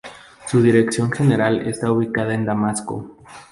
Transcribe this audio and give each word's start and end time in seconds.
Su 0.47 0.63
dirección 0.63 1.11
general 1.11 1.67
está 1.67 1.91
ubicada 1.91 2.33
en 2.33 2.43
Damasco. 2.43 3.23